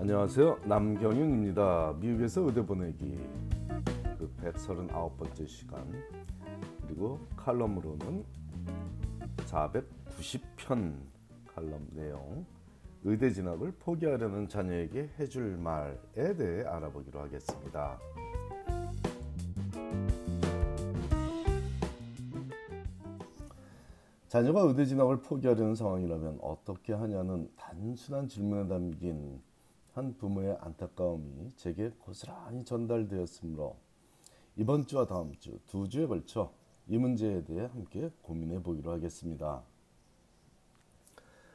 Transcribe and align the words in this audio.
안녕하세요. 0.00 0.60
남경윤입니다. 0.64 1.96
미국에서 2.00 2.40
의대 2.40 2.64
보내기 2.64 3.18
그 4.18 4.32
139번째 4.42 5.46
시간 5.46 5.92
그리고 6.86 7.18
칼럼으로는 7.36 8.24
490편 9.36 10.94
칼럼 11.54 11.86
내용 11.92 12.46
의대 13.04 13.30
진학을 13.30 13.72
포기하려는 13.72 14.48
자녀에게 14.48 15.10
해줄 15.18 15.58
말에 15.58 16.34
대해 16.34 16.64
알아보기로 16.64 17.20
하겠습니다. 17.20 17.98
자녀가 24.28 24.62
의대 24.62 24.86
진학을 24.86 25.20
포기하려는 25.20 25.74
상황이라면 25.74 26.38
어떻게 26.40 26.94
하냐는 26.94 27.50
단순한 27.54 28.28
질문에 28.28 28.66
담긴 28.66 29.42
한 29.92 30.16
부모의 30.16 30.56
안타까움이 30.60 31.52
제게 31.56 31.90
고스란히 31.98 32.64
전달되었으므로 32.64 33.76
이번 34.56 34.86
주와 34.86 35.06
다음 35.06 35.34
주 35.38 35.58
두 35.66 35.88
주에 35.88 36.06
걸쳐 36.06 36.52
이 36.88 36.98
문제에 36.98 37.44
대해 37.44 37.66
함께 37.66 38.10
고민해 38.22 38.62
보기로 38.62 38.90
하겠습니다. 38.92 39.62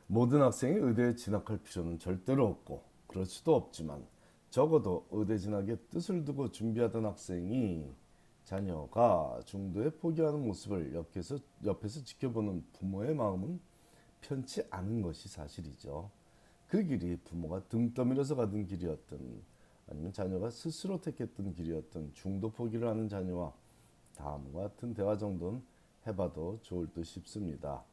모든 0.08 0.42
학생이 0.42 0.78
의대에 0.78 1.16
진학할 1.16 1.58
필요는 1.60 2.00
절대로 2.00 2.48
없고 2.48 2.84
그럴 3.08 3.26
수도 3.26 3.56
없지만 3.56 4.06
적어도 4.50 5.06
의대 5.12 5.38
진학에 5.38 5.76
뜻을 5.90 6.24
두고 6.24 6.52
준비하던 6.52 7.06
학생이 7.06 7.92
자녀가 8.46 9.40
중도에 9.46 9.90
포기하는 9.90 10.46
모습을 10.46 10.94
옆에서, 10.94 11.40
옆에서 11.66 12.04
지켜보는 12.04 12.64
부모의 12.74 13.16
마음은 13.16 13.60
편치 14.22 14.64
않은 14.70 15.02
것이 15.02 15.28
사실이죠. 15.28 16.10
그 16.68 16.84
길이 16.84 17.16
부모가 17.18 17.64
등 17.70 17.94
떠밀어서 17.94 18.36
가던 18.36 18.66
길이었던 18.66 19.42
아니면 19.90 20.14
자녀가 20.14 20.50
스스로 20.50 21.00
택했던 21.00 21.54
길이었던 21.54 22.12
중도 22.14 22.50
포기를 22.52 22.88
하는 22.88 23.08
자녀와 23.08 23.54
다음과 24.16 24.62
같은 24.62 24.94
대화 24.94 25.18
정도는 25.18 25.62
해봐도 26.08 26.60
좋을 26.64 26.88
듯 26.94 27.04
싶습니다. 27.04 27.84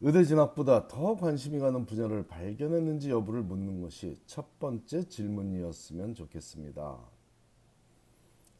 의대 0.00 0.24
진학보다 0.24 0.88
더 0.88 1.16
관심이 1.16 1.58
가는 1.58 1.86
분야를 1.86 2.26
발견했는지 2.26 3.10
여부를 3.10 3.42
묻는 3.42 3.80
것이 3.80 4.18
첫 4.26 4.58
번째 4.58 5.08
질문이었으면 5.08 6.14
좋겠습니다. 6.14 6.98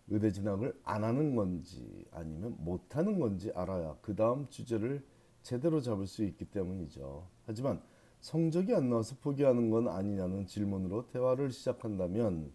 의대 0.09 0.31
진학을 0.31 0.79
안 0.85 1.05
하는 1.05 1.35
건지 1.35 2.07
아니면 2.13 2.57
못 2.59 2.97
하는 2.97 3.19
건지 3.19 3.53
알아야 3.55 3.97
그 4.01 4.15
다음 4.15 4.49
주제를 4.49 5.05
제대로 5.47 5.81
잡을 5.81 6.09
수 6.09 6.25
있기 6.25 6.47
때문이죠. 6.47 7.25
하지만 7.47 7.81
성적이 8.21 8.75
안 8.75 8.91
나와서 8.91 9.15
포기하는 9.23 9.71
건 9.71 9.87
아니냐는 9.87 10.45
질문으로 10.49 11.07
대화를 11.07 11.53
시작한다면 11.53 12.51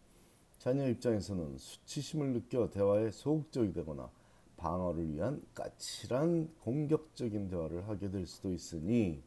자녀 0.58 0.86
입장에서는 0.90 1.58
수치심을 1.58 2.34
느껴 2.34 2.70
대화에 2.70 3.12
소극적이 3.12 3.72
되거나 3.72 4.12
방어를 4.58 5.10
위한 5.14 5.42
까칠한 5.54 6.50
공격적인 6.60 7.48
대화를 7.48 7.88
하게 7.88 8.12
될 8.12 8.28
수도 8.28 8.52
있으니 8.52 9.24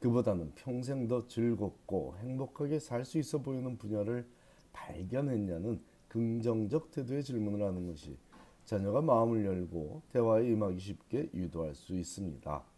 그보다는 0.00 0.52
평생 0.54 1.08
더 1.08 1.26
즐겁고 1.26 2.16
행복하게 2.18 2.78
살 2.80 3.06
수 3.06 3.16
있어 3.16 3.38
보이는 3.38 3.78
분야를 3.78 4.28
발견했냐는 4.74 5.80
긍정적 6.08 6.90
태도의 6.90 7.24
질문을 7.24 7.66
하는 7.66 7.86
것이 7.86 8.18
자녀가 8.66 9.00
마음을 9.00 9.46
열고 9.46 10.02
대화에 10.12 10.50
임하기 10.50 10.78
쉽게 10.78 11.30
유도할 11.32 11.74
수 11.74 11.96
있습니다. 11.96 12.73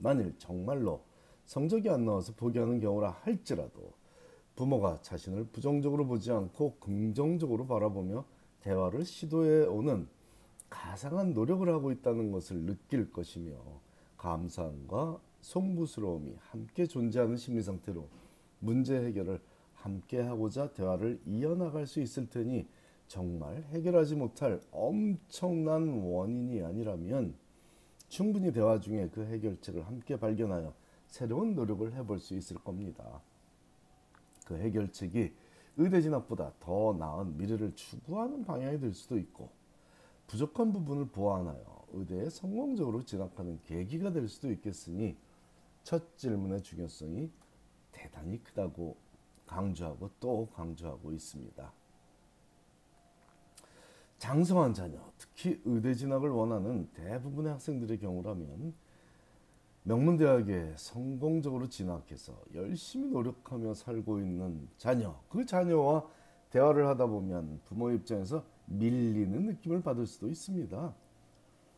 만일 0.00 0.34
정말로 0.38 1.02
성적이 1.44 1.90
안 1.90 2.04
나와서 2.04 2.32
포기하는 2.34 2.80
경우라 2.80 3.10
할지라도 3.22 3.92
부모가 4.56 5.00
자신을 5.02 5.44
부정적으로 5.46 6.06
보지 6.06 6.30
않고 6.30 6.76
긍정적으로 6.80 7.66
바라보며 7.66 8.24
대화를 8.60 9.04
시도해 9.04 9.66
오는 9.66 10.08
가상한 10.68 11.32
노력을 11.32 11.68
하고 11.68 11.90
있다는 11.90 12.30
것을 12.30 12.64
느낄 12.66 13.10
것이며 13.10 13.52
감사함과 14.16 15.20
송구스러움이 15.40 16.36
함께 16.38 16.86
존재하는 16.86 17.36
심리 17.36 17.62
상태로 17.62 18.06
문제 18.60 19.02
해결을 19.02 19.40
함께 19.74 20.20
하고자 20.20 20.74
대화를 20.74 21.20
이어나갈 21.26 21.86
수 21.86 22.00
있을 22.00 22.28
테니 22.28 22.68
정말 23.08 23.64
해결하지 23.70 24.14
못할 24.14 24.60
엄청난 24.70 25.88
원인이 25.88 26.62
아니라면 26.62 27.34
충분히 28.10 28.52
대화 28.52 28.80
중에 28.80 29.08
그 29.08 29.24
해결책을 29.24 29.86
함께 29.86 30.18
발견하여 30.18 30.74
새로운 31.06 31.54
노력을 31.54 31.90
해볼 31.94 32.18
수 32.18 32.34
있을 32.34 32.56
겁니다. 32.58 33.22
그 34.44 34.58
해결책이 34.58 35.32
의대 35.76 36.02
진학보다 36.02 36.52
더 36.58 36.92
나은 36.98 37.38
미래를 37.38 37.74
추구하는 37.76 38.44
방향이 38.44 38.80
될 38.80 38.92
수도 38.92 39.16
있고 39.16 39.48
부족한 40.26 40.72
부분을 40.72 41.06
보완하여 41.06 41.86
의대에 41.92 42.28
성공적으로 42.30 43.04
진학하는 43.04 43.60
계기가 43.62 44.12
될 44.12 44.28
수도 44.28 44.50
있겠으니 44.50 45.16
첫 45.84 46.18
질문의 46.18 46.62
중요성이 46.62 47.30
대단히 47.92 48.42
크다고 48.42 48.96
강조하고 49.46 50.10
또 50.18 50.48
강조하고 50.52 51.12
있습니다. 51.12 51.72
장성한 54.20 54.74
자녀, 54.74 54.98
특히 55.16 55.58
의대 55.64 55.94
진학을 55.94 56.28
원하는 56.28 56.86
대부분의 56.92 57.52
학생들의 57.52 57.98
경우라면 58.00 58.74
명문대학에 59.84 60.74
성공적으로 60.76 61.70
진학해서 61.70 62.38
열심히 62.54 63.08
노력하며 63.08 63.72
살고 63.72 64.18
있는 64.18 64.68
자녀, 64.76 65.18
그 65.30 65.46
자녀와 65.46 66.06
대화를 66.50 66.86
하다 66.88 67.06
보면 67.06 67.62
부모 67.64 67.90
입장에서 67.90 68.44
밀리는 68.66 69.46
느낌을 69.46 69.80
받을 69.80 70.06
수도 70.06 70.28
있습니다. 70.28 70.94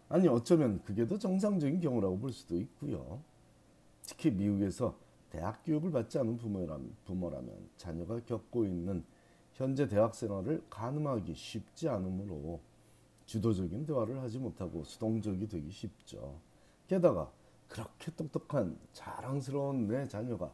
아니 0.08 0.26
어쩌면 0.26 0.82
그게 0.82 1.06
더 1.06 1.16
정상적인 1.16 1.78
경우라고 1.78 2.18
볼 2.18 2.32
수도 2.32 2.56
있고요. 2.56 3.22
특히 4.02 4.32
미국에서 4.32 4.98
대학 5.30 5.62
교육을 5.62 5.92
받지 5.92 6.18
않은 6.18 6.38
부모라면, 6.38 6.92
부모라면 7.04 7.68
자녀가 7.76 8.18
겪고 8.26 8.64
있는 8.64 9.04
현재 9.62 9.86
대학 9.86 10.12
생활을 10.12 10.60
가늠하기 10.68 11.36
쉽지 11.36 11.88
않으므로 11.88 12.60
주도적인 13.26 13.86
대화를 13.86 14.20
하지 14.20 14.40
못하고 14.40 14.82
수동적이 14.82 15.46
되기 15.46 15.70
쉽죠. 15.70 16.40
게다가 16.88 17.30
그렇게 17.68 18.10
똑똑한 18.16 18.76
자랑스러운 18.92 19.86
내 19.86 20.08
자녀가 20.08 20.52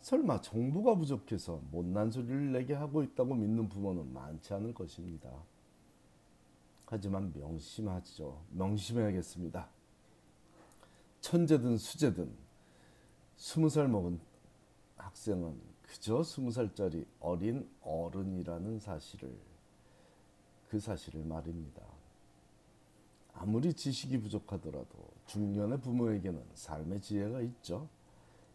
설마 0.00 0.40
정보가 0.40 0.94
부족해서 0.94 1.60
못난 1.70 2.10
소리를 2.10 2.50
내게 2.52 2.72
하고 2.72 3.02
있다고 3.02 3.34
믿는 3.34 3.68
부모는 3.68 4.10
많지 4.14 4.54
않을 4.54 4.72
것입니다. 4.72 5.30
하지만 6.86 7.30
명심하죠. 7.34 8.42
명심해야겠습니다. 8.52 9.68
천재든 11.20 11.76
수재든 11.76 12.34
스무 13.36 13.68
살 13.68 13.86
먹은 13.86 14.18
학생은 14.96 15.69
그저 15.90 16.22
스무 16.22 16.52
살짜리 16.52 17.04
어린 17.18 17.68
어른이라는 17.82 18.78
사실을 18.78 19.28
그 20.68 20.78
사실을 20.78 21.24
말입니다. 21.24 21.82
아무리 23.34 23.74
지식이 23.74 24.20
부족하더라도 24.20 24.86
중년의 25.26 25.80
부모에게는 25.80 26.40
삶의 26.54 27.00
지혜가 27.00 27.40
있죠. 27.40 27.88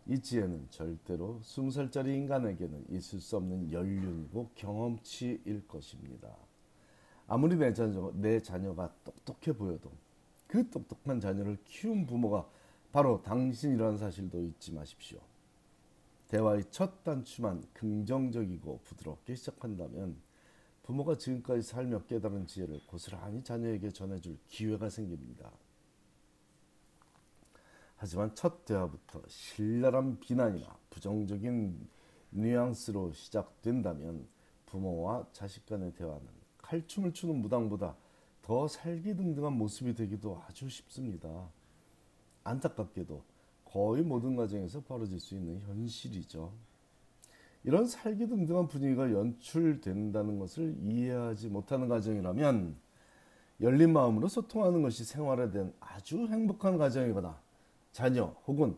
이 0.07 0.17
지혜는 0.17 0.67
절대로 0.69 1.41
스무 1.43 1.71
살짜리 1.71 2.15
인간에게는 2.15 2.85
있을 2.91 3.19
수 3.19 3.35
없는 3.35 3.69
연륜이고 3.69 4.51
경험치일 4.55 5.67
것입니다. 5.67 6.33
아무리 7.27 7.57
내, 7.57 7.73
자녀, 7.73 8.13
내 8.15 8.39
자녀가 8.39 8.93
똑똑해 9.03 9.57
보여도 9.57 9.91
그 10.47 10.69
똑똑한 10.69 11.19
자녀를 11.19 11.57
키운 11.65 12.05
부모가 12.05 12.47
바로 12.93 13.21
당신이라는 13.23 13.97
사실도 13.97 14.41
잊지 14.41 14.71
마십시오. 14.71 15.19
대화의 16.27 16.65
첫 16.71 17.03
단추만 17.03 17.63
긍정적이고 17.73 18.81
부드럽게 18.83 19.35
시작한다면 19.35 20.17
부모가 20.83 21.17
지금까지 21.17 21.61
살며 21.61 22.03
깨달은 22.05 22.47
지혜를 22.47 22.81
고스란히 22.87 23.43
자녀에게 23.43 23.89
전해줄 23.89 24.37
기회가 24.47 24.89
생깁니다. 24.89 25.51
하지만 27.97 28.33
첫 28.35 28.65
대화부터 28.65 29.21
신랄한 29.27 30.19
비난이나 30.19 30.77
부정적인 30.89 31.87
뉘앙스로 32.31 33.13
시작된다면 33.13 34.27
부모와 34.65 35.27
자식 35.31 35.65
간의 35.65 35.93
대화는 35.93 36.27
칼춤을 36.57 37.13
추는 37.13 37.41
무당보다 37.41 37.95
더 38.41 38.67
살기등등한 38.67 39.53
모습이 39.53 39.95
되기도 39.95 40.41
아주 40.45 40.69
쉽습니다. 40.69 41.49
안타깝게도 42.43 43.23
거의 43.75 44.03
모든 44.03 44.37
가정에서 44.37 44.79
벌어질 44.85 45.19
수 45.19 45.35
있는 45.35 45.59
현실이죠. 45.59 46.53
이런 47.65 47.85
살기 47.85 48.25
등등한 48.25 48.69
분위기가 48.69 49.11
연출된다는 49.11 50.39
것을 50.39 50.77
이해하지 50.81 51.49
못하는 51.49 51.89
가정이라면 51.89 52.77
열린 53.59 53.91
마음으로 53.91 54.29
소통하는 54.29 54.81
것이 54.81 55.03
생활화된 55.03 55.73
아주 55.81 56.25
행복한 56.25 56.77
가정이거나 56.77 57.37
자녀 57.91 58.33
혹은 58.47 58.77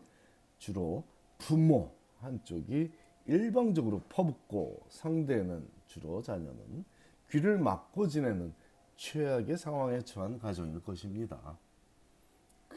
주로 0.58 1.04
부모 1.38 1.94
한쪽이 2.18 2.90
일방적으로 3.26 4.00
퍼붓고 4.08 4.84
상대는 4.88 5.64
주로 5.86 6.20
자녀는 6.22 6.84
귀를 7.30 7.56
막고 7.58 8.08
지내는 8.08 8.52
최악의 8.96 9.58
상황에 9.58 10.00
처한 10.00 10.40
가정일 10.40 10.82
것입니다. 10.82 11.56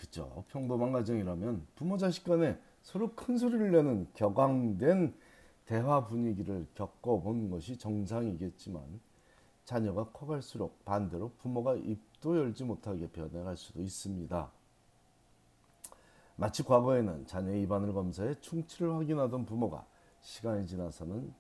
그저 0.02 0.44
평범한 0.48 0.92
가정이라면 0.92 1.68
부모 1.76 1.96
자식 1.96 2.24
간에 2.24 2.60
서로 2.82 3.14
큰 3.14 3.38
소리를 3.38 3.72
내는 3.72 4.08
격앙된 4.16 5.14
대화 5.68 6.08
분위기를 6.08 6.66
겪어본 6.74 7.52
것이 7.52 7.78
정상이겠지만 7.78 8.82
자녀가 9.64 10.10
커갈수록 10.12 10.84
반대로 10.86 11.32
부모가 11.38 11.76
입도 11.76 12.36
열지 12.36 12.64
못하게 12.64 13.10
변해갈 13.10 13.56
수도 13.56 13.80
있습니다. 13.80 14.52
마치 16.36 16.64
과거에는 16.64 17.28
자녀의 17.28 17.62
입안을 17.62 17.94
검사해 17.94 18.40
충치를 18.42 18.96
확인하던 18.96 19.46
부모가 19.46 19.86
시간이 20.22 20.66
지나서는 20.66 21.32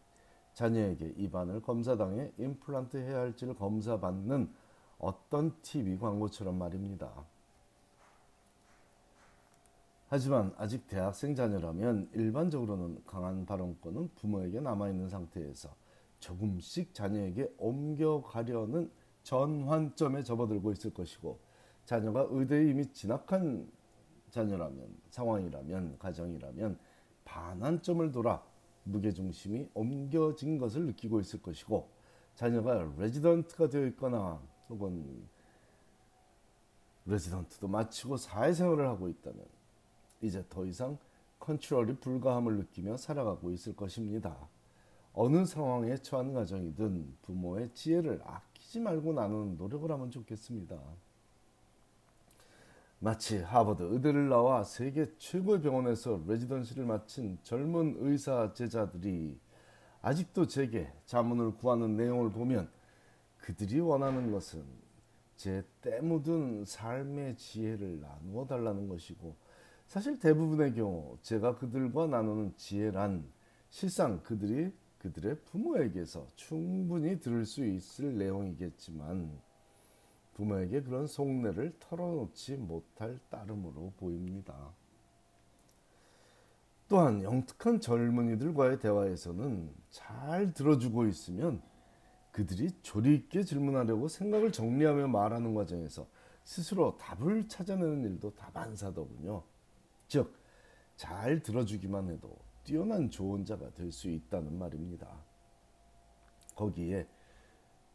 자녀에게 0.53 1.15
입안을 1.17 1.63
검사당해 1.63 2.31
임플란트 2.37 2.97
해야 2.97 3.21
할지를 3.21 3.55
검사받는 3.55 4.53
어떤 4.99 5.59
TV 5.63 5.97
광고처럼 5.97 6.59
말입니다. 6.59 7.25
하지만 10.13 10.53
아직 10.57 10.87
대학생 10.87 11.33
자녀라면 11.35 12.09
일반적으로는 12.13 13.01
강한 13.05 13.45
발언권은 13.45 14.09
부모에게 14.15 14.59
남아있는 14.59 15.07
상태에서 15.07 15.73
조금씩 16.19 16.93
자녀에게 16.93 17.53
옮겨가려는 17.57 18.91
전환점에 19.23 20.23
접어들고 20.23 20.73
있을 20.73 20.93
것이고 20.93 21.39
자녀가 21.85 22.27
의대에 22.29 22.71
이미 22.71 22.91
진학한 22.91 23.71
자녀라면 24.31 24.85
상황이라면 25.11 25.97
가정이라면 25.97 26.77
반환점을 27.23 28.11
돌아 28.11 28.43
무게중심이 28.83 29.69
옮겨진 29.73 30.57
것을 30.57 30.87
느끼고 30.87 31.21
있을 31.21 31.41
것이고 31.41 31.87
자녀가 32.35 32.85
레지던트가 32.97 33.69
되어 33.69 33.85
있거나 33.87 34.41
혹은 34.67 35.25
레지던트도 37.05 37.69
마치고 37.69 38.17
사회생활을 38.17 38.89
하고 38.89 39.07
있다면 39.07 39.60
이제 40.21 40.43
더 40.49 40.65
이상 40.65 40.97
컨트롤이 41.39 41.95
불가함을 41.97 42.57
느끼며 42.57 42.97
살아가고 42.97 43.51
있을 43.51 43.75
것입니다. 43.75 44.35
어느 45.13 45.45
상황에 45.45 45.97
처한 45.97 46.33
가정이든 46.33 47.17
부모의 47.23 47.71
지혜를 47.73 48.21
아끼지 48.23 48.79
말고 48.79 49.13
나누는 49.13 49.57
노력을 49.57 49.89
하면 49.91 50.11
좋겠습니다. 50.11 50.77
마치 52.99 53.39
하버드 53.39 53.81
의대를 53.91 54.29
나와 54.29 54.63
세계 54.63 55.11
최고의 55.17 55.61
병원에서 55.61 56.21
레지던시를 56.27 56.85
마친 56.85 57.39
젊은 57.43 57.97
의사 57.99 58.53
제자들이 58.53 59.39
아직도 60.03 60.45
제게 60.45 60.91
자문을 61.07 61.55
구하는 61.55 61.97
내용을 61.97 62.31
보면 62.31 62.69
그들이 63.39 63.79
원하는 63.79 64.31
것은 64.31 64.63
제 65.35 65.63
때 65.81 65.99
묻은 65.99 66.63
삶의 66.65 67.35
지혜를 67.37 67.99
나누어 67.99 68.45
달라는 68.45 68.87
것이고 68.87 69.35
사실 69.91 70.17
대부분의 70.19 70.73
경우 70.73 71.17
제가 71.21 71.57
그들과 71.57 72.07
나누는 72.07 72.55
지혜란 72.55 73.29
실상 73.69 74.23
그들이 74.23 74.71
그들의 74.99 75.41
부모에게서 75.41 76.27
충분히 76.37 77.19
들을 77.19 77.45
수 77.45 77.65
있을 77.65 78.17
내용이겠지만 78.17 79.37
부모에게 80.35 80.83
그런 80.83 81.07
속내를 81.07 81.75
털어놓지 81.77 82.55
못할 82.55 83.19
따름으로 83.29 83.91
보입니다. 83.97 84.73
또한 86.87 87.21
영특한 87.21 87.81
젊은이들과의 87.81 88.79
대화에서는 88.79 89.73
잘 89.89 90.53
들어주고 90.53 91.07
있으면 91.07 91.61
그들이 92.31 92.69
조리 92.81 93.13
있게 93.13 93.43
질문하려고 93.43 94.07
생각을 94.07 94.53
정리하며 94.53 95.07
말하는 95.07 95.53
과정에서 95.53 96.07
스스로 96.45 96.97
답을 96.97 97.49
찾아내는 97.49 98.05
일도 98.05 98.35
다반사더군요. 98.35 99.43
즉, 100.11 100.29
잘 100.97 101.41
들어주기만 101.41 102.09
해도 102.09 102.37
뛰어난 102.65 103.09
조언자가 103.09 103.69
될 103.69 103.93
수 103.93 104.09
있다는 104.09 104.59
말입니다. 104.59 105.07
거기에 106.53 107.07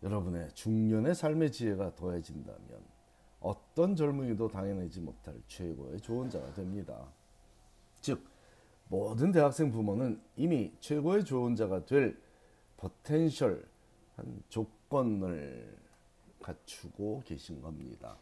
여러분의 0.03 0.51
중년의 0.55 1.15
삶의 1.15 1.53
지혜가 1.53 1.95
더해진다면 1.95 2.83
어떤 3.41 3.95
젊은이도 3.95 4.49
당해내지 4.49 5.03
못할 5.03 5.39
최고의 5.47 6.01
조언자가 6.01 6.55
됩니다. 6.55 7.07
즉, 8.01 8.27
모든 8.89 9.31
대학생 9.31 9.71
부모는 9.71 10.19
이미 10.37 10.73
최고의 10.81 11.23
조언자가 11.23 11.85
될 11.85 12.19
potential한 12.79 14.43
조건을 14.49 15.77
갖추고 16.41 17.25
계신 17.27 17.61
겁니다. 17.61 18.17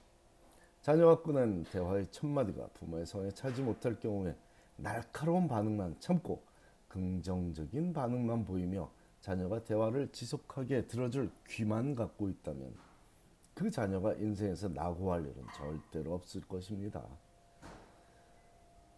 자녀가 0.85 1.23
꺼낸 1.23 1.65
대화의 1.65 2.09
첫마디가 2.11 2.67
부모의 2.75 3.07
성에 3.07 3.31
차지 3.31 3.63
못할 3.63 3.99
경우에 3.99 4.37
날카로운 4.77 5.49
반응만 5.49 5.97
참고 5.99 6.43
긍정적인 6.89 7.95
반응만 7.95 8.45
보이며 8.45 8.91
자녀가 9.23 9.65
대화를 9.65 10.13
지속하게 10.13 10.87
들어줄 10.87 11.31
귀만 11.49 11.95
갖고 11.95 12.29
있다면 12.29 12.75
그 13.55 13.71
자녀가 13.71 14.13
인생에서 14.13 14.69
낙오할 14.69 15.23
일은 15.23 15.47
절대로 15.57 16.13
없을 16.13 16.43
것입니다. 16.43 17.03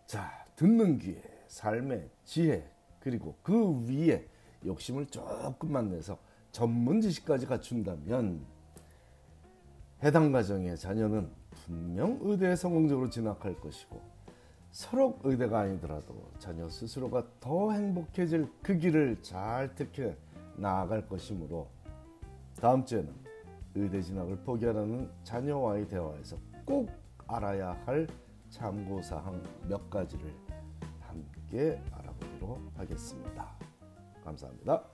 자, 0.07 0.45
듣는 0.57 0.99
귀에 0.99 1.23
삶의 1.47 2.11
지혜 2.25 2.69
그리고 2.99 3.37
그 3.45 3.87
위에 3.87 4.29
욕심을 4.65 5.07
조금만 5.07 5.91
내서 5.91 6.19
전문 6.51 7.01
지식까지 7.01 7.47
갖춘다면 7.47 8.45
해당 10.03 10.33
가정의 10.33 10.77
자녀는 10.77 11.46
분명 11.65 12.19
의대에 12.21 12.57
성공적으로 12.57 13.09
진학할 13.09 13.59
것이고 13.61 14.01
서로 14.71 15.19
의대가 15.25 15.61
아니더라도 15.61 16.31
자녀 16.39 16.69
스스로가 16.69 17.25
더 17.41 17.73
행복해질 17.73 18.49
그 18.63 18.77
길을 18.77 19.23
잘 19.23 19.75
택해 19.75 20.17
나아갈 20.57 21.07
것이므로 21.09 21.69
다음 22.61 22.85
주에는 22.85 23.13
의대 23.75 24.01
진학을 24.01 24.37
포기하라는 24.39 25.11
자녀와의 25.25 25.89
대화에서 25.89 26.37
꼭 26.65 26.91
알아야 27.27 27.73
할 27.85 28.07
참고사항 28.51 29.43
몇 29.69 29.89
가지를 29.91 30.35
함께 31.01 31.81
알아보기로 31.93 32.59
하겠습니다. 32.77 33.49
감사합니다. 34.25 34.85